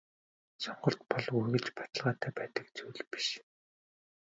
Сонголт 0.63 1.01
бол 1.11 1.25
үргэлж 1.37 1.67
баталгаатай 1.77 2.31
байдаг 2.39 2.65
зүйл 2.77 3.01
биш. 3.11 3.27